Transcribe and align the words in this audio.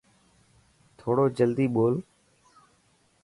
ٿورو 0.97 1.25
جلدي 1.37 1.65
ٻول. 1.75 1.93